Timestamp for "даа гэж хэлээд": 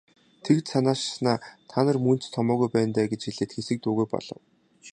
2.95-3.51